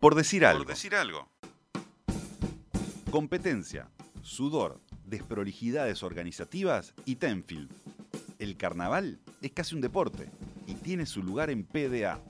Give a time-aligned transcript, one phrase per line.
[0.00, 0.64] Por decir algo.
[0.64, 1.28] Por decir algo.
[3.10, 3.90] Competencia,
[4.22, 7.68] sudor, desprolijidades organizativas y Tenfield.
[8.38, 10.30] El carnaval es casi un deporte
[10.68, 12.20] y tiene su lugar en PDA.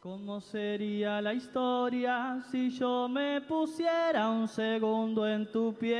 [0.00, 5.98] ¿Cómo sería la historia si yo me pusiera un segundo en tu piel?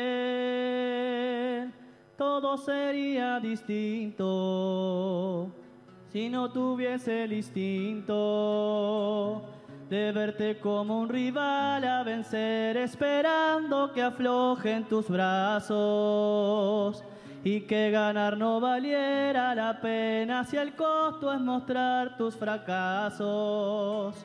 [2.16, 4.24] Todo sería distinto
[6.18, 8.12] si no tuviese el instinto
[9.88, 17.04] de verte como un rival a vencer, esperando que aflojen tus brazos
[17.44, 24.16] y que ganar no valiera la pena si el costo es mostrar tus fracasos.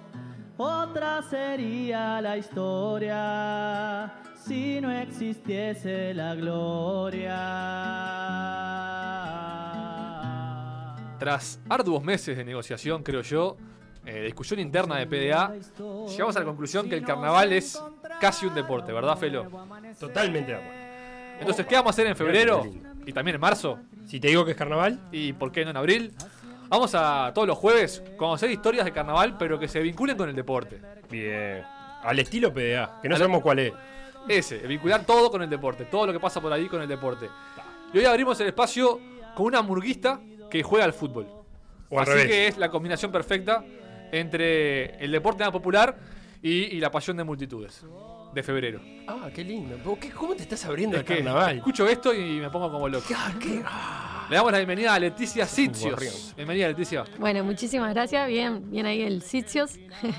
[0.57, 7.33] Otra sería la historia si no existiese la gloria.
[11.23, 13.55] Tras arduos meses de negociación, creo yo,
[14.05, 15.53] eh, discusión interna de PDA,
[16.09, 17.81] llegamos a la conclusión que el carnaval es
[18.19, 19.47] casi un deporte, ¿verdad, Felo?
[19.97, 20.79] Totalmente de acuerdo.
[21.39, 22.65] Entonces, ¿qué vamos a hacer en febrero?
[23.05, 23.79] Y también en marzo.
[24.05, 24.99] Si te digo que es carnaval.
[25.13, 26.11] ¿Y por qué no en abril?
[26.67, 30.35] Vamos a todos los jueves conocer historias de carnaval, pero que se vinculen con el
[30.35, 30.81] deporte.
[31.09, 31.63] Bien.
[32.03, 33.73] Al estilo PDA, que no sabemos cuál es.
[34.27, 37.29] Ese, vincular todo con el deporte, todo lo que pasa por ahí con el deporte.
[37.93, 38.99] Y hoy abrimos el espacio
[39.33, 40.19] con una murguista
[40.53, 41.27] que juega al fútbol.
[41.89, 42.27] O al Así revés.
[42.27, 43.63] que es la combinación perfecta
[44.11, 45.97] entre el deporte más popular
[46.41, 47.83] y, y la pasión de multitudes
[48.33, 48.79] de febrero.
[49.07, 49.77] Ah, qué lindo.
[49.85, 51.57] ¿Vos qué- ¿Cómo te estás abriendo Es que carnaval?
[51.57, 53.05] Escucho esto y me pongo como loco.
[54.29, 56.33] Le damos la bienvenida a Leticia Sitzios.
[56.35, 57.03] Bienvenida, Leticia.
[57.19, 58.27] Bueno, muchísimas gracias.
[58.27, 59.75] Bien, bien ahí el Sitios.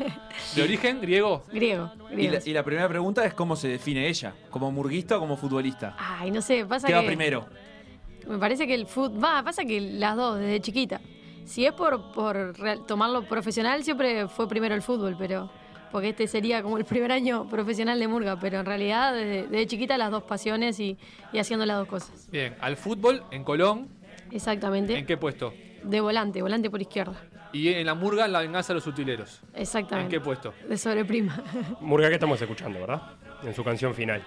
[0.57, 1.45] ¿De origen griego?
[1.53, 1.91] griego.
[2.17, 5.37] Y la, y la primera pregunta es cómo se define ella, como murguista o como
[5.37, 5.97] futbolista.
[5.99, 6.99] Ay, no sé, pasa ¿Qué que.
[7.01, 7.49] va primero?
[8.29, 9.23] Me parece que el fútbol.
[9.23, 11.01] Va, pasa que las dos, desde chiquita.
[11.45, 15.51] Si es por, por real- tomarlo profesional, siempre fue primero el fútbol, pero.
[15.93, 19.67] Porque este sería como el primer año profesional de Murga, pero en realidad desde, desde
[19.69, 20.99] chiquita las dos pasiones y,
[21.33, 22.29] y haciendo las dos cosas.
[22.33, 23.87] Bien, al fútbol en Colón,
[24.33, 24.99] Exactamente.
[24.99, 25.55] ¿en qué puesto?
[25.85, 27.15] De volante, volante por izquierda.
[27.53, 29.41] Y en la murga, en la venganza de los utileros.
[29.55, 30.11] ¿En Exactamente.
[30.11, 30.53] qué puesto?
[30.69, 31.41] De sobreprima.
[31.81, 33.01] Murga, que estamos escuchando, ¿verdad?
[33.45, 34.21] En su canción final.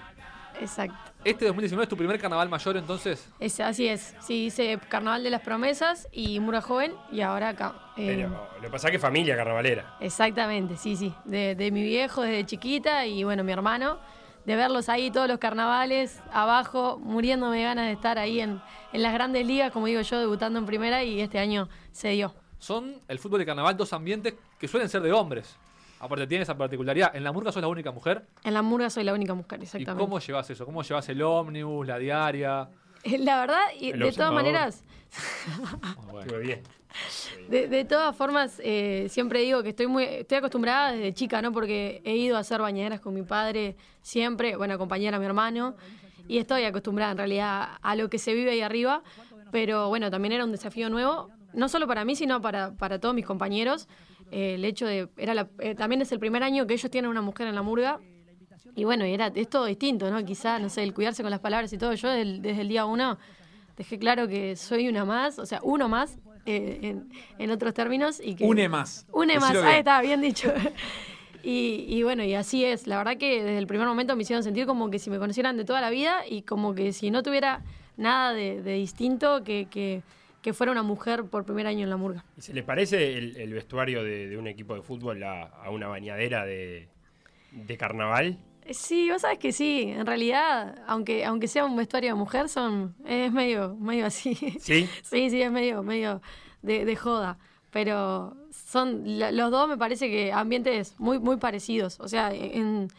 [0.59, 0.95] Exacto.
[1.23, 3.27] ¿Este 2019 es tu primer carnaval mayor entonces?
[3.39, 4.15] Es, así es.
[4.21, 7.75] Sí, hice Carnaval de las Promesas y Murga Joven y ahora acá.
[7.97, 9.97] eh, Pero lo que pasa es que familia carnavalera.
[9.99, 11.13] Exactamente, sí, sí.
[11.25, 13.99] De, de mi viejo desde chiquita y bueno, mi hermano.
[14.45, 18.61] De verlos ahí todos los carnavales, abajo, muriéndome de ganas de estar ahí en,
[18.93, 22.33] en las grandes ligas, como digo yo, debutando en primera y este año se dio.
[22.57, 25.57] Son el fútbol y el carnaval dos ambientes que suelen ser de hombres.
[25.99, 27.15] Aparte tiene esa particularidad.
[27.15, 28.25] En la murga sos la única mujer.
[28.43, 30.03] En la Murga soy la única mujer, ¿Y exactamente.
[30.03, 30.65] cómo llevas eso?
[30.65, 32.69] ¿Cómo llevas el ómnibus, la diaria?
[33.19, 34.83] La verdad, y de todas maneras,
[36.11, 36.21] bueno.
[36.21, 36.63] Estuve bien.
[37.49, 41.51] De, de todas formas, eh, siempre digo que estoy muy estoy acostumbrada desde chica, ¿no?
[41.51, 45.75] Porque he ido a hacer bañaderas con mi padre siempre, bueno, acompañar a mi hermano,
[46.27, 49.03] y estoy acostumbrada en realidad a lo que se vive ahí arriba,
[49.51, 53.15] pero bueno, también era un desafío nuevo, no solo para mí, sino para, para todos
[53.15, 53.87] mis compañeros.
[54.31, 57.09] Eh, el hecho de, era la- eh, también es el primer año que ellos tienen
[57.09, 57.99] una mujer en la murga,
[58.75, 60.23] y bueno, era, es todo distinto, ¿no?
[60.25, 61.93] Quizá, no sé, el cuidarse con las palabras y todo.
[61.93, 63.17] Yo desde el, desde el día uno
[63.75, 68.19] dejé claro que soy una más, o sea, uno más, eh, en, en otros términos.
[68.23, 69.07] Y que, Une más.
[69.11, 69.79] Une más, Decilo ahí bien.
[69.79, 70.53] está, bien dicho.
[71.43, 72.87] Y, y bueno, y así es.
[72.87, 75.55] La verdad que desde el primer momento me hicieron sentir como que si me conocieran
[75.55, 77.61] de toda la vida y como que si no tuviera
[77.95, 80.03] nada de, de distinto que, que,
[80.41, 82.23] que fuera una mujer por primer año en la murga.
[82.37, 85.69] ¿Y se le parece el, el vestuario de, de un equipo de fútbol a, a
[85.69, 86.87] una bañadera de,
[87.51, 88.37] de carnaval?
[88.69, 89.83] Sí, vos sabés que sí.
[89.95, 94.35] En realidad, aunque, aunque sea un vestuario de mujer, son es medio, medio así.
[94.59, 94.89] ¿Sí?
[95.03, 96.21] Sí, sí, es medio, medio
[96.61, 97.37] de, de joda.
[97.71, 101.99] Pero son los dos me parece que ambientes muy, muy parecidos.
[101.99, 102.89] O sea, en,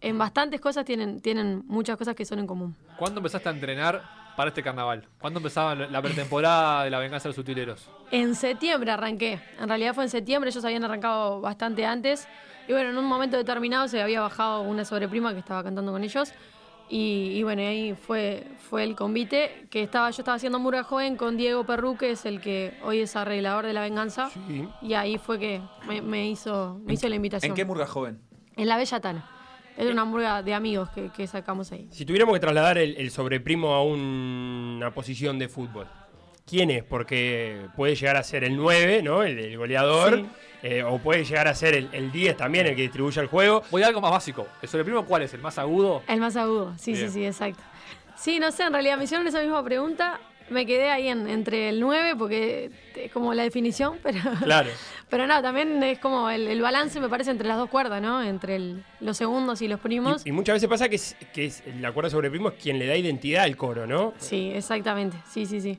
[0.00, 2.76] en bastantes cosas tienen, tienen muchas cosas que son en común.
[2.98, 4.02] ¿Cuándo empezaste a entrenar
[4.36, 5.08] para este carnaval?
[5.20, 7.90] ¿Cuándo empezaba la pretemporada de la venganza de los utileros?
[8.10, 9.40] En septiembre arranqué.
[9.58, 12.28] En realidad fue en septiembre, ellos habían arrancado bastante antes.
[12.68, 16.04] Y bueno, en un momento determinado se había bajado una sobreprima que estaba cantando con
[16.04, 16.32] ellos.
[16.88, 21.16] Y, y bueno, ahí fue, fue el convite que estaba, yo estaba haciendo Murga Joven
[21.16, 24.30] con Diego Perru, que es el que hoy es arreglador de la venganza.
[24.30, 24.68] Sí.
[24.82, 27.50] Y ahí fue que me, me hizo, me hizo la invitación.
[27.50, 28.20] ¿En qué murga joven?
[28.54, 29.28] En la Bella Tana.
[29.76, 31.88] Es una murga de amigos que, que sacamos ahí.
[31.90, 35.86] Si tuviéramos que trasladar el, el sobreprimo a un- una posición de fútbol,
[36.46, 36.82] ¿quién es?
[36.84, 39.22] Porque puede llegar a ser el 9, ¿no?
[39.22, 40.16] El, el goleador.
[40.20, 40.26] Sí.
[40.62, 43.62] eh, o puede llegar a ser el, el 10 también, el que distribuye el juego.
[43.70, 44.46] Voy a algo más básico.
[44.62, 45.34] ¿El sobreprimo cuál es?
[45.34, 46.02] ¿El más agudo?
[46.08, 47.06] El más agudo, sí, Bien.
[47.08, 47.62] sí, sí, exacto.
[48.16, 50.18] Sí, no sé, en realidad me hicieron esa misma pregunta
[50.50, 54.70] me quedé ahí en- entre el 9 porque es como la definición, pero, Claro.
[55.08, 58.22] pero no, también es como el, el balance me parece entre las dos cuerdas, ¿no?
[58.22, 60.24] Entre el- los segundos y los primos.
[60.24, 62.78] Y, y muchas veces pasa que, es, que es, la cuerda sobre primo es quien
[62.78, 64.14] le da identidad al coro, ¿no?
[64.18, 65.16] Sí, exactamente.
[65.28, 65.78] Sí, sí, sí.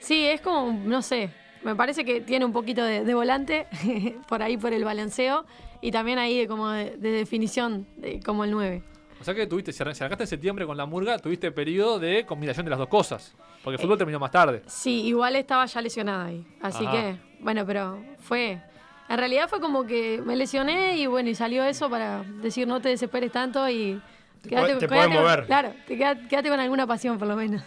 [0.00, 1.30] Sí, es como, no sé,
[1.64, 3.66] me parece que tiene un poquito de, de volante
[4.28, 5.46] por ahí por el balanceo
[5.80, 8.82] y también ahí de como de, de definición, de- como el 9.
[9.20, 11.98] O sea que tuviste, si arran- si arrancaste en septiembre con la murga, tuviste periodo
[11.98, 13.34] de combinación de las dos cosas.
[13.64, 14.62] Porque el fútbol terminó más tarde.
[14.66, 16.46] Sí, igual estaba ya lesionada ahí.
[16.60, 16.92] Así Ajá.
[16.92, 18.60] que, bueno, pero fue.
[19.08, 22.80] En realidad fue como que me lesioné y bueno, y salió eso para decir no
[22.80, 24.00] te desesperes tanto y.
[24.42, 25.46] Te po- te mover.
[25.46, 27.62] Claro, te queda- quédate con alguna pasión por lo menos.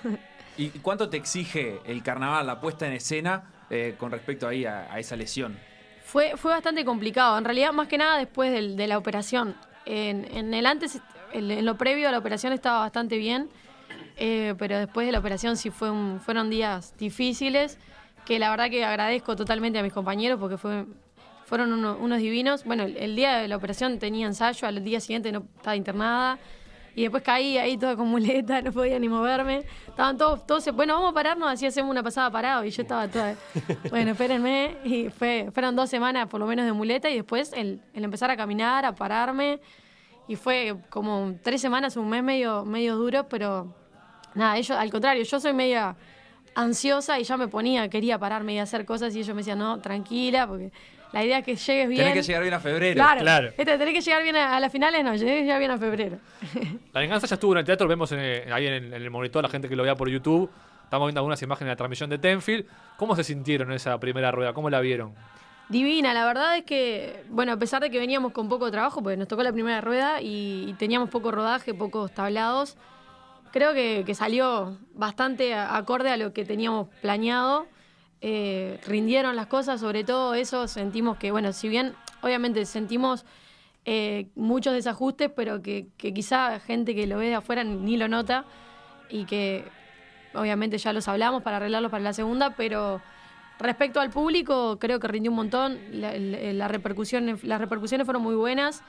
[0.58, 4.88] ¿Y cuánto te exige el carnaval, la puesta en escena, eh, con respecto ahí a,
[4.94, 5.58] a esa lesión?
[6.06, 7.38] Fue, fue bastante complicado.
[7.38, 9.56] En realidad, más que nada después del- de la operación.
[9.86, 11.02] En, en el antes,
[11.34, 13.50] en, en lo previo a la operación estaba bastante bien,
[14.18, 17.78] eh, pero después de la operación sí fue un- fueron días difíciles,
[18.26, 20.86] que la verdad que agradezco totalmente a mis compañeros porque fue,
[21.46, 22.64] fueron uno- unos divinos.
[22.64, 26.38] Bueno, el, el día de la operación tenía ensayo, al día siguiente no estaba internada.
[26.96, 29.64] Y después caí ahí toda con muleta, no podía ni moverme.
[29.88, 32.66] Estaban todos, todos, bueno, vamos a pararnos, así hacemos una pasada parado.
[32.66, 33.36] Y yo estaba toda,
[33.90, 34.76] bueno, espérenme.
[34.84, 38.30] Y fue, fueron dos semanas por lo menos de muleta y después el, el empezar
[38.32, 39.60] a caminar, a pararme.
[40.30, 43.76] Y fue como tres semanas, un mes medio, medio duro, pero
[44.36, 45.96] nada, ellos, al contrario, yo soy media
[46.56, 49.80] ansiosa y ya me ponía, quería pararme y hacer cosas y ellos me decían, no,
[49.80, 50.72] tranquila, porque
[51.12, 52.02] la idea es que llegues bien.
[52.02, 52.96] Tenés que llegar bien a febrero.
[52.96, 53.48] Claro, Claro.
[53.58, 56.18] Este, tenés que llegar bien a, a las finales, no, llegué ya bien a febrero.
[56.94, 59.42] La venganza ya estuvo en el teatro, vemos en- ahí en el, en el monitor
[59.44, 60.50] la gente que lo vea por YouTube.
[60.84, 62.66] Estamos viendo algunas imágenes de la transmisión de Tenfield.
[62.98, 64.54] ¿Cómo se sintieron en esa primera rueda?
[64.54, 65.14] ¿Cómo la vieron?
[65.70, 69.18] Divina, la verdad es que, bueno, a pesar de que veníamos con poco trabajo, porque
[69.18, 72.76] nos tocó la primera rueda y, teníamos poco rodaje, pocos tablados,
[73.52, 77.68] creo que, salió bastante acorde a lo que teníamos planeado.
[78.22, 83.24] Eh, rindieron las cosas, sobre todo eso sentimos que, bueno, si bien obviamente sentimos
[83.86, 88.08] eh, muchos desajustes, pero que, que quizá gente que lo ve de afuera ni lo
[88.08, 88.44] nota
[89.08, 89.66] y que
[90.34, 93.02] obviamente ya los hablamos para arreglarlos para la segunda, pero
[93.60, 98.24] respecto al público creo que rindió un montón, la, la- la repercusión, las repercusiones fueron
[98.24, 98.82] muy buenas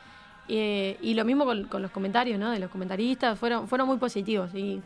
[0.49, 2.51] eh, y lo mismo con, con los comentarios ¿no?
[2.51, 4.81] de los comentaristas, fueron, fueron muy positivos y,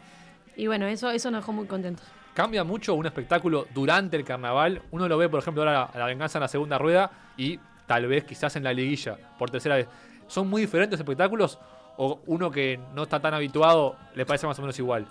[0.57, 2.05] y bueno, eso, eso nos dejó muy contentos.
[2.35, 4.83] ¿Cambia mucho un espectáculo durante el carnaval?
[4.91, 8.07] Uno lo ve, por ejemplo, ahora a la venganza en la segunda rueda y tal
[8.07, 9.87] vez quizás en la liguilla por tercera vez.
[10.27, 11.59] ¿Son muy diferentes espectáculos
[11.97, 15.07] o uno que no está tan habituado le parece más o menos igual?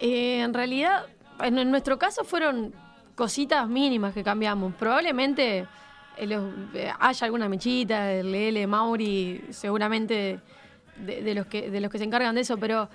[0.00, 1.04] Eh, en realidad,
[1.42, 2.74] en, en nuestro caso fueron
[3.16, 4.74] cositas mínimas que cambiamos.
[4.74, 5.66] Probablemente
[6.16, 10.38] eh, eh, haya alguna mechita, el L, Mauri, seguramente
[10.96, 12.88] de, los que, de los que se encargan de eso, pero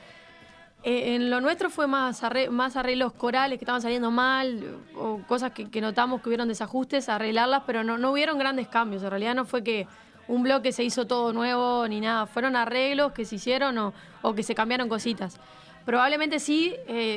[0.83, 2.21] eh, en lo nuestro fue más,
[2.51, 7.63] más arreglos corales que estaban saliendo mal o cosas que, notamos que hubieron desajustes, arreglarlas,
[7.65, 9.03] pero no, no hubieron grandes cambios.
[9.03, 9.87] En realidad no fue que
[10.27, 12.27] un bloque se hizo todo nuevo ni nada.
[12.27, 13.77] Fueron arreglos que se hicieron
[14.21, 15.39] o, que se cambiaron cositas.
[15.83, 16.75] Probablemente sí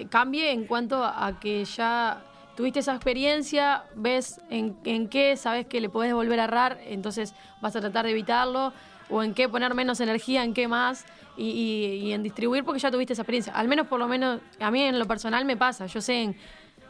[0.08, 2.22] cambie en cuanto a que ya
[2.56, 7.34] tuviste esa experiencia, ves en, en qué sabes que le podés volver a errar, entonces
[7.60, 8.72] vas a tratar de evitarlo,
[9.10, 11.04] o en qué poner menos energía, en qué más,
[11.36, 13.52] y, en distribuir porque ya tuviste esa experiencia.
[13.54, 16.34] Al menos por lo menos, a mí en lo personal me pasa, yo sé,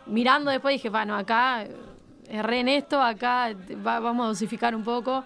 [0.06, 1.75] mirando después dije, bueno, acá eh,
[2.28, 5.25] erré en esto, acá eh, va- vamos a dosificar un poco.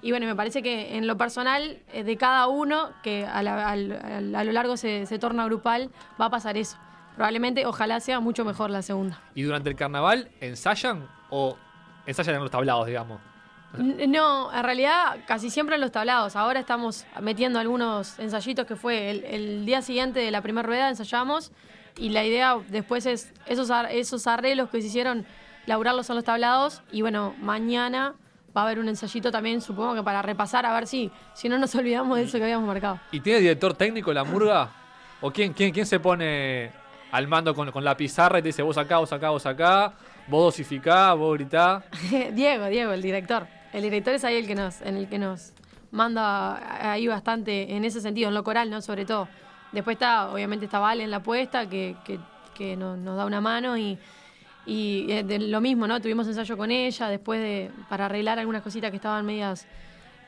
[0.00, 3.68] Y bueno, me parece que en lo personal eh, de cada uno, que a, la-
[3.70, 6.76] a lo largo se, se torna grupal, va a pasar eso.
[7.16, 9.20] Probablemente, ojalá sea mucho mejor la segunda.
[9.34, 11.56] ¿Y durante el carnaval ensayan o
[12.06, 13.20] ensayan en los tablados, digamos?
[13.76, 16.36] No, en realidad casi siempre en los tablados.
[16.36, 20.88] Ahora estamos metiendo algunos ensayitos que fue el, el día siguiente de la primera rueda,
[20.88, 21.52] ensayamos.
[21.96, 25.26] Y la idea después es esos, esos arreglos que se hicieron,
[25.66, 26.82] laburarlos en los tablados.
[26.90, 28.14] Y bueno, mañana
[28.56, 31.58] va a haber un ensayito también, supongo que para repasar, a ver si, si no
[31.58, 33.00] nos olvidamos de eso que habíamos marcado.
[33.10, 34.70] ¿Y tiene director técnico la murga?
[35.22, 36.70] ¿O quién, quién, quién se pone
[37.12, 39.92] al mando con, con la pizarra y te dice vos acá, vos acá, vos acá?
[40.26, 41.84] Vos dosificá, vos gritá.
[42.32, 43.46] Diego, Diego, el director.
[43.72, 45.52] El director es ahí el que nos, en el que nos
[45.90, 48.80] manda ahí bastante en ese sentido, en lo coral, ¿no?
[48.80, 49.28] Sobre todo.
[49.72, 53.98] Después está, obviamente está Vale en la apuesta, que, que, nos, da una mano y,
[54.64, 56.00] y eh, de lo mismo, ¿no?
[56.00, 59.66] Tuvimos ensayo con ella después de, para arreglar algunas cositas que estaban medias,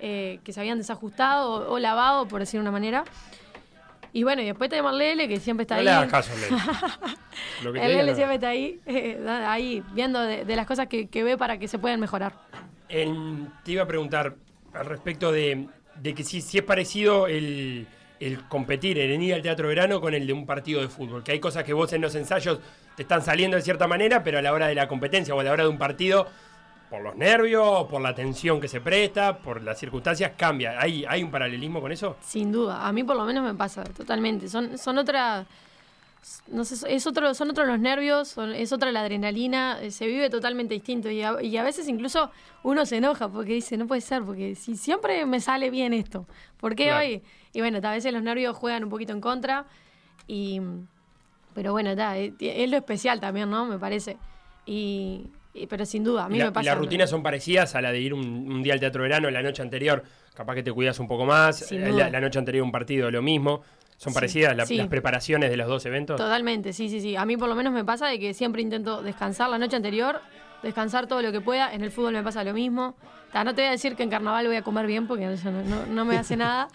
[0.00, 3.04] eh, que se habían desajustado o, o lavado, por decir una manera.
[4.14, 5.84] Y bueno, y después tenemos a Lele, que siempre está No ahí.
[5.84, 6.62] le hagas caso, Lele.
[7.58, 8.14] Lo que te El diga, Lele no.
[8.14, 11.68] siempre está ahí, eh, ahí viendo de, de las cosas que, que ve para que
[11.68, 12.34] se puedan mejorar.
[12.88, 14.36] Te iba a preguntar
[14.72, 17.86] al respecto de, de que si, si es parecido el,
[18.20, 21.24] el competir, el ir al teatro verano con el de un partido de fútbol.
[21.24, 22.60] Que hay cosas que vos en los ensayos
[22.96, 25.44] te están saliendo de cierta manera, pero a la hora de la competencia o a
[25.44, 26.28] la hora de un partido,
[26.94, 30.80] por los nervios, por la tensión que se presta, por las circunstancias, cambia.
[30.80, 32.16] ¿Hay, hay un paralelismo con eso?
[32.20, 34.48] Sin duda, a mí por lo menos me pasa totalmente.
[34.48, 35.44] Son, son otra,
[36.46, 40.06] no sé, es otro, son otros los nervios, son- es otra la adrenalina, eh, se
[40.06, 42.30] vive totalmente distinto y a, y a veces incluso
[42.62, 46.26] uno se enoja porque dice, no puede ser, porque si siempre me sale bien esto,
[46.58, 47.00] ¿por qué Claro.
[47.00, 47.22] hoy?
[47.52, 49.64] Y bueno, a veces los nervios juegan un poquito en contra,
[50.28, 50.60] y,
[51.54, 53.64] pero bueno, ta, es, es lo especial también, ¿no?
[53.66, 54.16] Me parece.
[54.64, 56.70] Y, y- pero sin duda, a mí la- me y pasa.
[56.70, 58.20] las rutinas son parecidas a la de ir un,
[58.52, 60.02] un día al teatro verano, la noche anterior,
[60.34, 63.22] capaz que te cuidas un poco más, eh, la, la noche anterior un partido, lo
[63.22, 63.62] mismo.
[63.96, 64.76] ¿Son Sí, parecidas la- sí.
[64.76, 66.16] las preparaciones de los dos eventos?
[66.16, 67.14] Totalmente, sí, sí, sí.
[67.14, 70.20] A mí por lo menos me pasa de que siempre intento descansar la noche anterior,
[70.64, 71.72] descansar todo lo que pueda.
[71.72, 72.96] En el fútbol me pasa lo mismo.
[73.32, 75.50] Ta, no te voy a decir que en carnaval voy a comer bien porque eso
[75.52, 76.68] no, no- no me hace nada.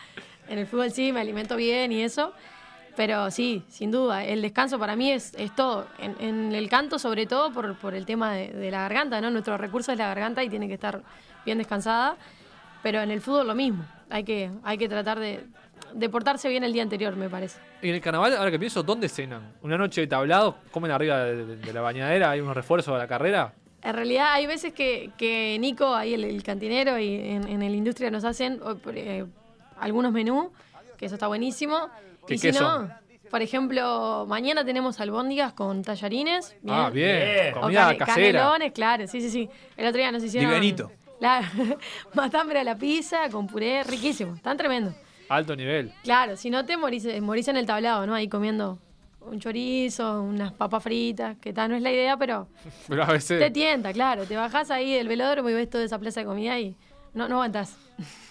[0.48, 2.32] En el fútbol sí, me alimento bien y eso.
[3.00, 5.88] Pero sí, sin duda, el descanso para mí es, es todo.
[6.00, 9.32] En, en el canto, sobre todo, por, por el tema de, de la garganta, ¿no?
[9.32, 11.02] Nuestro recurso es la garganta y tiene que estar
[11.46, 12.18] bien descansada.
[12.84, 13.86] Pero en el fútbol lo mismo.
[14.10, 15.46] Hay que, hay que tratar de,
[15.94, 17.58] de portarse bien el día anterior, me parece.
[17.82, 19.54] Y en el carnaval, ahora que pienso, ¿dónde cenan?
[19.62, 20.58] ¿Una noche de tablado?
[20.70, 22.32] ¿Comen arriba de, de- de la bañadera?
[22.32, 23.54] ¿Hay unos refuerzos a la carrera?
[23.82, 27.76] En realidad hay veces que, que Nico, ahí el, el cantinero, y en, en el
[27.76, 28.60] industria nos hacen
[28.94, 29.26] eh,
[29.80, 30.48] algunos menús,
[30.98, 31.88] que eso está buenísimo.
[32.30, 32.90] ¿Qué- y si no,
[33.30, 36.56] por ejemplo, mañana tenemos albóndigas con tallarines.
[36.68, 37.20] Ah, bien.
[37.24, 37.58] Bien.
[37.58, 38.40] O Comida cane- casera.
[38.40, 39.50] canelones, claro, sí, sí, sí.
[39.78, 40.50] El otro día nos hicieron...
[40.50, 40.92] Livianito.
[41.20, 41.42] La,
[42.14, 44.94] matambre a la pizza con puré, riquísimo, están tremendo.
[45.28, 45.92] Alto nivel.
[46.04, 48.16] Claro, si no te morís, eh, morís en el tablado, ¿no?
[48.16, 48.80] Ahí comiendo
[49.22, 52.48] un chorizo, unas papas fritas, que tal no es la idea, pero
[52.88, 53.54] Pero a te veces.
[53.54, 54.26] tienta, claro.
[54.26, 56.76] Te bajás ahí del velódromo y ves toda esa plaza de comida y
[57.14, 57.76] no, no aguantás.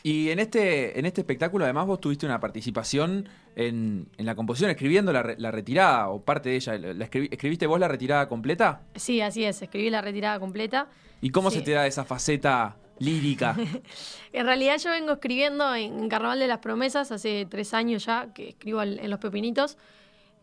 [0.02, 4.70] Y en este, en este espectáculo, además, vos tuviste una participación en, en la composición,
[4.70, 6.78] escribiendo la, la retirada o parte de ella.
[6.78, 8.82] ¿La escribi- ¿Escribiste vos la retirada completa?
[8.94, 9.60] Sí, así es.
[9.62, 10.88] Escribí la retirada completa.
[11.20, 11.58] ¿Y cómo Sí.
[11.58, 13.56] se te da esa faceta lírica?
[14.32, 18.50] En realidad yo vengo escribiendo en Carnaval de las Promesas hace tres años ya, que
[18.50, 19.76] escribo en Los Pepinitos.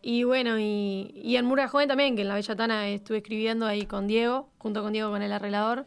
[0.02, 3.86] Y bueno, y, y en Murga Joven también, que en La Bellatana estuve escribiendo ahí
[3.86, 5.86] con Diego, junto con Diego con el arreglador.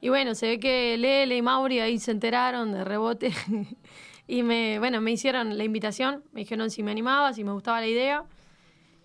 [0.00, 3.32] Y bueno, se ve que Lele y Mauri ahí se enteraron de rebote.
[4.26, 7.80] y me, bueno, me hicieron la invitación, me dijeron si me animaba, si me gustaba
[7.80, 8.24] la idea.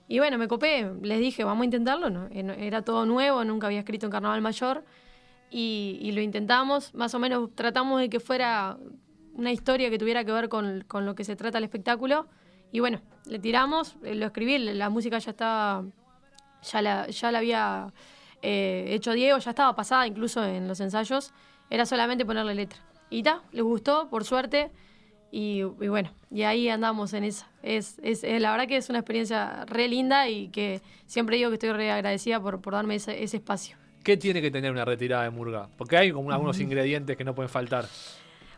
[0.07, 2.09] Y bueno, me copé, les dije, vamos a intentarlo.
[2.09, 2.27] ¿no?
[2.31, 4.85] Era todo nuevo, nunca había escrito en Carnaval Mayor.
[5.51, 8.77] Y, y lo intentamos, más o menos tratamos de que fuera
[9.33, 12.27] una historia que tuviera que ver con, con lo que se trata el espectáculo.
[12.71, 15.85] Y bueno, le tiramos, eh, lo escribí, la música ya estaba,
[16.61, 17.93] ya la, ya la había
[18.45, 21.33] eh, hecho Diego, ya estaba pasada incluso en los ensayos,
[21.69, 22.79] era solamente ponerle letra.
[23.09, 24.71] Y ta, les gustó, por suerte,
[25.31, 27.47] y, y bueno, y ahí andamos en esa.
[27.63, 31.49] Es, es, es- la verdad que es una experiencia re linda y que siempre digo
[31.49, 33.77] que estoy re agradecida por, por darme ese, ese espacio.
[34.03, 35.67] ¿Qué tiene que tener una retirada de murga?
[35.77, 37.85] Porque hay como algunos ingredientes que no pueden faltar.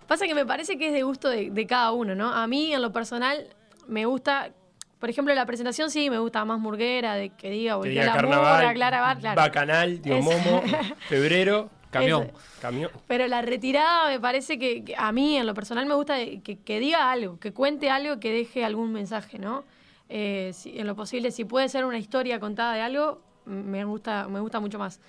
[0.08, 2.34] Pasa que me parece que es de gusto de, de cada uno, ¿no?
[2.34, 3.48] A mí, en lo personal,
[3.88, 4.52] me gusta,
[5.00, 8.14] por ejemplo, la presentación sí me gusta más murguera, de que diga, Que diga la
[8.14, 9.42] carnaval, murga, Clara Bar, claro.
[9.42, 10.62] bacanal, tío Es- Momo,
[11.10, 12.32] febrero, Camión.
[12.62, 12.92] Camión.
[13.08, 16.60] Pero la retirada me parece que, que a mí, en lo personal, me gusta que,
[16.64, 19.64] que diga algo, que cuente algo, que deje algún mensaje, ¿no?
[20.10, 24.28] Eh, si- en lo posible, si puede ser una historia contada de algo, me gusta,
[24.28, 25.00] me gusta mucho más.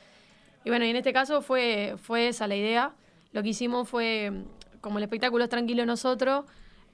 [0.64, 2.92] Y bueno, y en este caso fue, fue esa la idea.
[3.32, 4.32] Lo que hicimos fue,
[4.80, 6.44] como el espectáculo es tranquilo nosotros,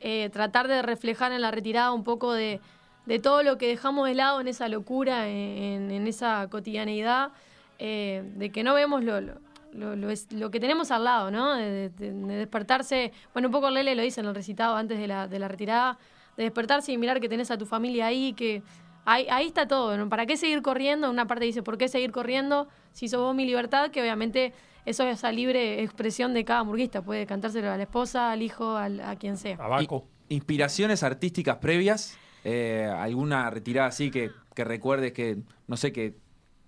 [0.00, 2.60] eh, tratar de reflejar en la retirada un poco de,
[3.06, 7.30] de todo lo que dejamos de lado en esa locura, en, en esa cotidianeidad,
[7.78, 9.34] eh, de que no vemos lo, lo,
[9.72, 11.54] lo- lo es- lo que tenemos al lado, ¿no?
[11.54, 15.06] De, de- de despertarse, bueno, un poco Lele lo dice en el recitado antes de
[15.08, 15.98] la, de la retirada,
[16.36, 18.62] de despertarse y mirar que tenés a tu familia ahí, que
[19.04, 20.08] ahí, ahí está todo, ¿no?
[20.08, 21.10] ¿Para qué seguir corriendo?
[21.10, 23.90] Una parte dice, ¿por qué seguir corriendo si sos vos mi libertad?
[23.90, 24.52] Que obviamente
[24.86, 28.76] eso es esa libre expresión de cada murguista, puede cantárselo a la esposa, al hijo,
[28.76, 29.56] al- a quien sea.
[29.60, 30.06] Abaco.
[30.28, 32.16] ¿Inspiraciones artísticas previas?
[32.44, 36.14] Eh, ¿Alguna retirada así que, que recuerdes que, no sé, que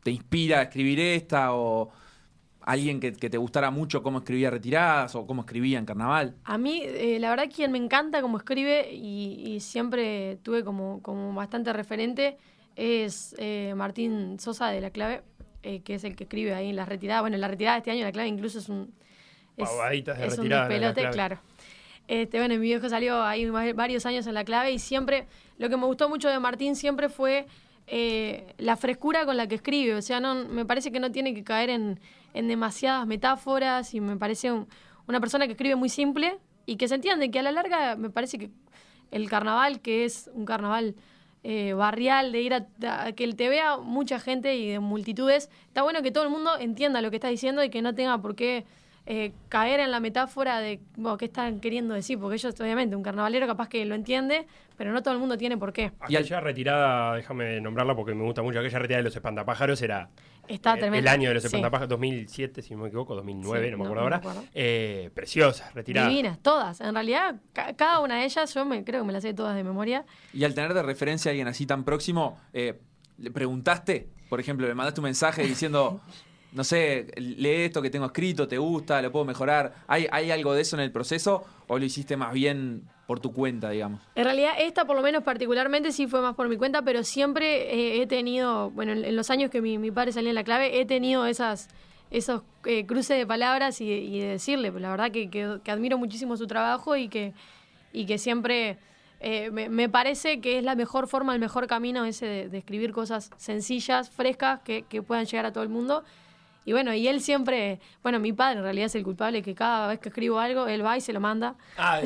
[0.02, 1.54] te inspira a escribir esta?
[1.54, 1.92] ¿O
[2.66, 6.34] alguien que, que te gustara mucho cómo escribía retiradas o cómo escribía en carnaval?
[6.44, 11.00] A mí, eh, la verdad, quien me encanta como escribe y, y siempre tuve como,
[11.00, 12.36] como bastante referente
[12.74, 15.22] es eh, Martín Sosa de La Clave,
[15.62, 17.22] eh, que es el que escribe ahí en la retirada.
[17.22, 18.92] Bueno, en la retirada de este año La Clave incluso es un...
[19.56, 21.10] Es, Pavaditas de es un de Clave.
[21.12, 21.38] claro.
[22.08, 25.26] Este, bueno, mi viejo salió ahí va- varios años en La Clave y siempre,
[25.58, 27.46] lo que me gustó mucho de Martín siempre fue
[27.88, 29.94] eh, la frescura con la que escribe.
[29.94, 32.00] O sea, me parece que no tiene que caer en,
[32.34, 34.68] demasiadas metáforas y me parece un-
[35.08, 38.10] una persona que escribe muy simple y que se entiende, que a la larga me
[38.10, 38.50] parece que
[39.10, 40.94] el carnaval, que es un carnaval
[41.44, 42.66] eh, barrial, de ir a,
[43.12, 45.48] que te vea mucha gente y de multitudes.
[45.68, 48.18] Está bueno que todo el mundo entienda lo que estás diciendo y que no tenga
[48.18, 48.64] por qué
[49.06, 53.02] eh, caer en la metáfora de bueno, qué están queriendo decir, porque ellos, obviamente, un
[53.02, 54.46] carnavalero capaz que lo entiende,
[54.76, 55.92] pero no todo el mundo tiene por qué.
[56.08, 60.08] Y Aquella retirada, déjame nombrarla porque me gusta mucho, aquella retirada de los espantapájaros era
[60.48, 60.98] Está eh, tremendo.
[60.98, 61.46] el año de los Sí.
[61.48, 64.28] espantapájaros, 2007, si no me equivoco, 2009, Sí, no me no, acuerdo no me ahora.
[64.30, 64.48] acuerdo.
[64.54, 66.08] Eh, preciosa, retirada.
[66.08, 66.80] Divinas, todas.
[66.80, 69.54] En realidad, ca- cada una de ellas, yo me, creo que me las sé todas
[69.56, 70.04] de memoria.
[70.32, 72.80] Y al tener de referencia a alguien así tan próximo, eh,
[73.18, 74.08] ¿le preguntaste?
[74.28, 76.00] Por ejemplo, le mandaste un mensaje diciendo,
[76.56, 79.02] no sé, lee esto que tengo escrito, ¿te gusta?
[79.02, 79.74] ¿Lo puedo mejorar?
[79.86, 83.34] ¿Hay, ¿Hay algo de eso en el proceso o lo hiciste más bien por tu
[83.34, 84.00] cuenta, digamos?
[84.14, 87.74] En realidad, esta por lo menos particularmente sí fue más por mi cuenta, pero siempre
[87.74, 90.86] eh, he tenido, bueno, en, los años que mi, padre salía en la clave, he
[90.86, 91.68] tenido esas
[92.10, 96.46] esos eh, cruces de palabras y, de decirle, pues, la verdad que, admiro muchísimo su
[96.46, 97.34] trabajo y que,
[97.92, 98.78] y que siempre
[99.20, 102.56] eh, me, me parece que es la mejor forma, el mejor camino ese de, de
[102.56, 106.02] escribir cosas sencillas, frescas, que, que puedan llegar a todo el mundo.
[106.66, 109.86] Y bueno, y él siempre, bueno, mi padre en realidad es el culpable que cada
[109.86, 111.54] vez que escribo algo, él va y se lo manda.
[111.78, 112.00] Ah,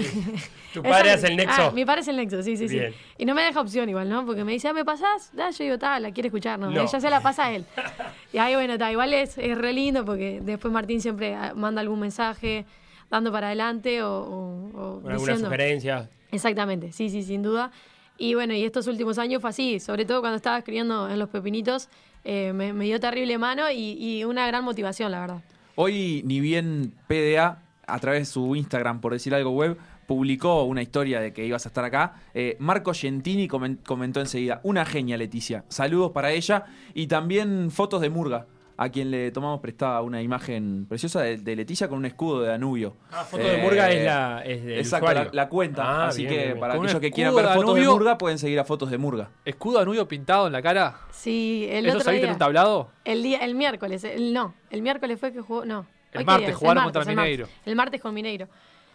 [0.75, 1.63] tu padre hace el nexo.
[1.63, 2.93] Ah, mi padre es el nexo, sí, sí, Bien.
[2.93, 2.99] sí.
[3.19, 4.25] Y no me deja opción igual, ¿no?
[4.27, 5.35] Porque me dice, ah, ¿me pasás?
[5.35, 6.71] Da, yo digo, tal, la quiere escuchar, no.
[6.71, 6.83] No.
[6.83, 7.65] Ella se la pasa a él.
[8.33, 11.99] y ahí, bueno, igual es, es re lindo porque después Martín siempre ah, manda algún
[11.99, 12.67] mensaje
[13.11, 16.09] dando para adelante o, o- o alguna sugerencia.
[16.31, 17.73] Exactamente, sí, sí, sin duda.
[18.19, 21.31] Y bueno, y estos últimos años fue así, sobre todo cuando estaba escribiendo en Los
[21.31, 21.89] Pepinitos,
[22.25, 25.41] eh, me, dio terrible mano y, una gran motivación, la verdad.
[25.77, 30.83] Hoy, ni bien PDA, a través de su Instagram, por decir algo web, publicó una
[30.83, 32.15] historia de que ibas a estar acá.
[32.35, 35.65] Eh, Marco Gentini comen- comentó enseguida, una genia Leticia.
[35.69, 38.47] Saludos para ella y también fotos de Murga,
[38.83, 42.49] a quien le tomamos prestada una imagen preciosa de, de Leticia con un escudo de
[42.49, 42.97] Danubio.
[43.13, 45.83] Ah, foto de Murga Eh, es la es del Exacto, la, cuenta.
[45.85, 47.93] Ah, Así bien, que bien, para aquellos que quieran ver de fotos de Danubio.
[47.99, 49.29] Murga, pueden seguir a fotos de Murga.
[49.45, 50.97] Escudo Danubio pintado en la cara.
[51.11, 52.91] Sí, el ¿Eso otro saliste día, en un tablado?
[53.05, 55.81] El día, el miércoles, el, no, el miércoles fue que jugó, no.
[56.13, 57.31] El ¿Hoy qué martes, día jugaron martes, contra el martes.
[57.33, 57.49] Mineiro.
[57.67, 58.49] El martes con Mineiro.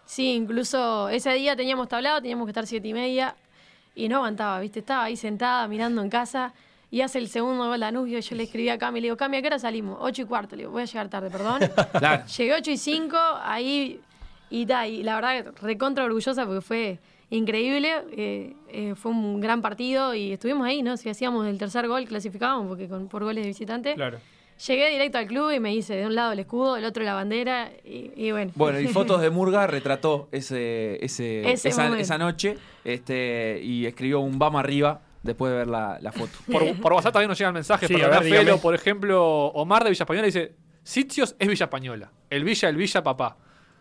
[0.05, 3.35] Sí, incluso ese día teníamos tablado, teníamos que estar siete y media
[3.93, 4.79] y no aguantaba, ¿viste?
[4.79, 6.55] Estaba ahí sentada mirando en casa
[6.91, 8.19] y hace el segundo gol Danubio.
[8.19, 9.97] Yo le escribí a Cami, le digo, Cami, ¿a qué hora salimos?
[10.01, 11.61] Ocho y cuarto, le digo, voy a llegar tarde, perdón.
[11.99, 12.25] Claro.
[12.25, 13.99] Llegué ocho y cinco, ahí
[14.49, 19.61] y, ta, y la verdad recontra orgullosa porque fue increíble, eh, eh, fue un gran
[19.61, 20.97] partido y estuvimos ahí, ¿no?
[20.97, 23.95] Si hacíamos el tercer gol clasificábamos porque con, por goles de visitante.
[23.95, 24.19] Claro.
[24.67, 27.13] Llegué directo al club y me hice de un lado el escudo, del otro la
[27.13, 28.53] bandera y, y bueno.
[28.55, 34.21] Bueno, y fotos de Murga retrató ese, ese, Ese esa, esa noche este, y escribió
[34.21, 36.31] un vamos arriba después de ver la, la foto.
[36.51, 37.87] Por, por WhatsApp también nos llegan mensajes.
[37.87, 38.61] Sí, para a ver, Felo, dígame.
[38.61, 42.11] por ejemplo, Omar de Villa Española dice: Sitios es Villa Española.
[42.29, 43.37] El Villa, el Villa, papá.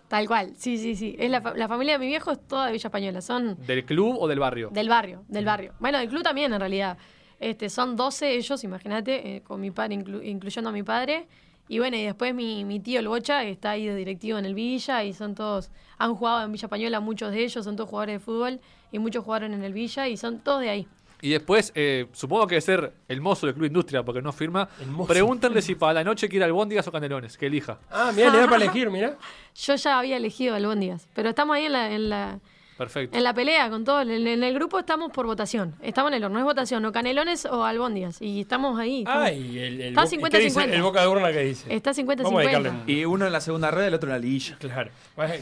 [0.09, 1.17] Tal cual, sí, sí, sí.
[1.19, 4.17] Es la, la familia de mi viejo es toda de Villa Española, son ¿Del club
[4.19, 4.71] o del barrio?
[4.71, 5.73] del barrio, del barrio.
[5.81, 6.99] Bueno, del club también en realidad.
[7.41, 11.27] Este, son 12 ellos, imagínate, eh, con mi padre, inclu- incluyendo a mi padre.
[11.67, 14.45] Y bueno, y después mi, mi tío el Bocha, que está ahí de directivo en
[14.45, 17.89] el Villa, y son todos, han jugado en Villa Española, muchos de ellos, son todos
[17.89, 18.61] jugadores de fútbol,
[18.93, 20.87] y muchos jugaron en el Villa, y son todos de ahí.
[21.25, 24.69] Y después, eh, supongo que debe ser el mozo del Club Industria, porque no firma.
[25.09, 27.79] Pregúntenle si para la noche quiere albóndigas o canelones, que elija.
[27.91, 29.17] Ah, mira, le da para elegir, mira.
[29.57, 32.39] Yo ya había elegido albóndigas, pero estamos ahí en la, en la,
[32.77, 33.17] Perfecto.
[33.17, 34.03] en la pelea con todo.
[34.03, 35.75] En, en el grupo estamos por votación.
[35.81, 38.21] Estamos en el horno, es votación, o canelones o albóndigas.
[38.21, 38.99] Y estamos ahí.
[38.99, 40.31] estamos- Ay, el, el, Está bo- 50-50.
[40.31, 41.75] ¿qué dice el boca de urna que dice.
[41.75, 42.17] Está 50-50.
[42.23, 44.57] Vamos a dedicarle un- Y uno en la segunda red, el otro en la liguilla.
[44.59, 44.91] Claro,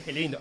[0.04, 0.38] qué lindo.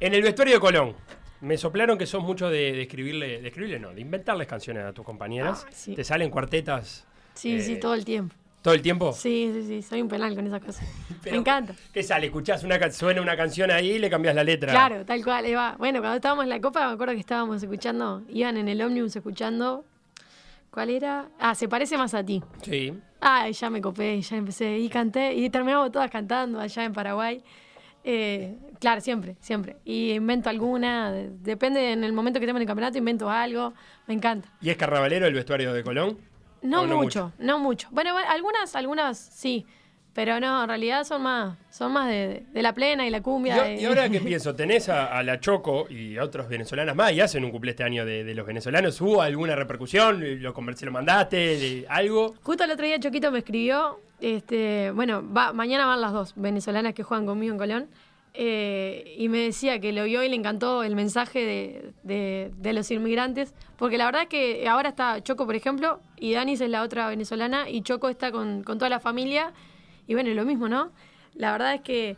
[0.00, 0.94] En el vestuario de Colón,
[1.42, 4.92] me soplaron que sos mucho de, de escribirle, de escribirle no, de inventarles canciones a
[4.92, 5.66] tus compañeras.
[5.68, 5.94] Ah, sí.
[5.94, 8.34] ¿Te salen cuartetas Sí, sí, eh, todo el tiempo.
[8.62, 9.12] todo el tiempo?
[9.12, 10.86] Sí, sí, sí, soy un penal con esas cosas.
[11.22, 11.74] Pero, Me encanta.
[11.92, 12.26] ¿Qué sale?
[12.26, 14.70] Escuchás una, suena una canción ahí y le cambias la letra.
[14.72, 15.74] Claro, tal cual, ahí va.
[15.78, 19.14] Bueno, cuando estábamos en la copa, me acuerdo que estábamos escuchando, iban en el ómnibus
[19.16, 19.84] escuchando.
[20.70, 21.28] ¿Cuál era?
[21.38, 22.42] Ah, se parece más a ti.
[22.62, 22.94] Sí.
[23.20, 26.84] Ah, y ya me copé, y ya empecé, y canté, y terminamos todas cantando allá
[26.84, 27.42] en Paraguay.
[28.04, 29.76] Eh, claro, siempre, siempre.
[29.86, 33.72] Y invento alguna, de- depende en el momento que estemos en el campeonato, invento algo,
[34.06, 34.48] me encanta.
[34.60, 36.18] ¿Y es carnavalero el vestuario de Colón?
[36.60, 37.88] No, ¿O no mucho, no mucho.
[37.92, 39.64] Bueno, bueno, algunas, algunas sí,
[40.14, 43.62] pero no, en realidad son más, son más de, de la plena y la cumbia.
[43.62, 47.12] de- y ahora que pienso, tenés a, a la Choco y a otros venezolanas más
[47.12, 49.00] y hacen un cumple este año de, de los venezolanos.
[49.00, 50.20] ¿Hubo alguna repercusión?
[50.42, 51.36] ¿Lo, conver- se lo mandaste?
[51.36, 52.34] de ¿Algo?
[52.42, 56.92] Justo el otro día Choquito me escribió, este, bueno, va, mañana van las dos venezolanas
[56.94, 57.88] que juegan conmigo en Colón,
[58.34, 62.90] eh, y me decía que lo vio y le encantó el mensaje de, de- los
[62.90, 66.82] inmigrantes, porque la verdad es que ahora está Choco, por ejemplo, y Danis es la
[66.82, 69.52] otra venezolana, y Choco está con, con toda la familia,
[70.06, 70.90] y bueno, lo mismo, ¿no?
[71.34, 72.16] La verdad es que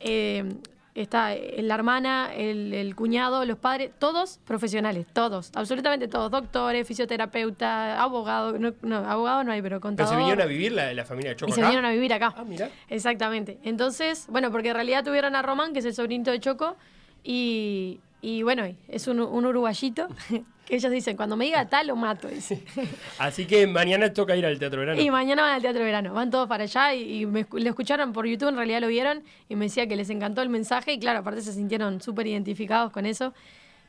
[0.00, 0.44] eh,
[0.94, 6.86] está eh, la hermana, el, el cuñado, los padres, todos profesionales, todos, absolutamente todos, doctores,
[6.86, 10.12] fisioterapeuta, abogado, no, no abogado no hay, pero Pero contador.
[10.12, 12.32] se vinieron a vivir la, la familia de Choco y se vinieron a vivir acá.
[12.36, 12.70] Ah, mira.
[12.88, 13.58] Exactamente.
[13.64, 16.76] Entonces, bueno, porque en realidad tuvieron a Román, que es el sobrinito de Choco,
[17.24, 20.08] y, y bueno, es un, un uruguayito,
[20.66, 22.26] que ellos dicen, cuando me diga tal, lo mato.
[22.28, 22.62] dice.
[23.18, 25.00] Así que mañana toca ir al Teatro Verano.
[25.00, 28.12] Y mañana van al Teatro Verano, van todos para allá y, y me lo escucharon
[28.14, 30.98] por YouTube, en realidad lo vieron y me decía que les encantó el mensaje y
[30.98, 33.34] claro, aparte se sintieron súper identificados con eso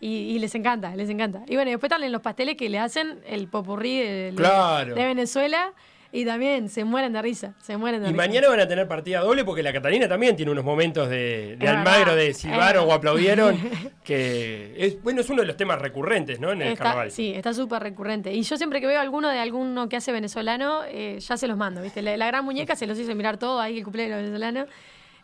[0.02, 1.43] y, y les encanta, les encanta.
[1.48, 4.93] Y bueno, después también los pasteles que le hacen el popurrí de, de- Claro.
[4.95, 5.71] de Venezuela
[6.17, 8.17] y también se mueren de risa, se mueren de Y risa.
[8.25, 11.67] mañana van a tener partida doble porque la Catalina también tiene unos momentos de, de
[11.67, 13.58] Almagro, verdad, de silbaron o aplaudieron,
[14.04, 16.51] que es, bueno, es uno de los temas recurrentes, ¿no?
[16.51, 17.12] En el Está- carnaval.
[17.12, 18.32] Sí, está súper recurrente.
[18.34, 21.58] Y yo siempre que veo alguno de alguno que hace venezolano, eh, ya se los
[21.58, 22.01] mando, ¿viste?
[22.01, 24.69] La, la gran muñeca se los hice mirar todo ahí, el cumpleaños de los venezolanos.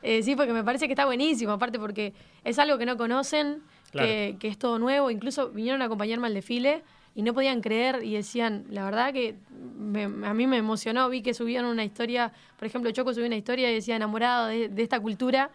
[0.04, 3.62] Eh, sí, porque me parece que está buenísimo, aparte porque es algo que no conocen,
[3.92, 4.08] Claro.
[4.08, 5.12] que, que es todo nuevo.
[5.12, 6.82] Incluso vinieron a acompañarme al desfile
[7.16, 9.36] y no podían creer y decían, la verdad que
[9.78, 13.36] me- a mí me emocionó, vi que subieron una historia, por ejemplo, Choco subió una
[13.36, 15.50] historia y decía enamorado de, de esta cultura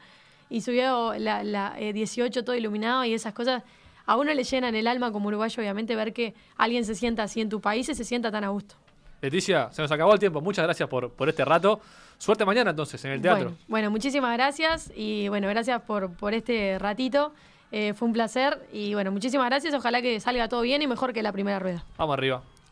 [0.51, 3.63] y subió la, la, eh, 18 todo iluminado y esas cosas.
[4.09, 7.41] A uno le llenan el alma como uruguayo, obviamente, ver que alguien se sienta así
[7.41, 8.77] en tu país y se sienta tan a gusto.
[9.21, 10.41] Leticia, se nos acabó el tiempo.
[10.41, 11.81] Muchas gracias por, por este rato.
[12.19, 13.45] Suerte mañana entonces en el teatro.
[13.47, 17.33] Bueno, bueno, muchísimas gracias y bueno, gracias por, por este ratito.
[17.73, 19.75] Eh, fue un placer y bueno, muchísimas gracias.
[19.75, 21.85] Ojalá que salga todo bien y mejor que la primera rueda.
[21.99, 22.43] Vamos arriba.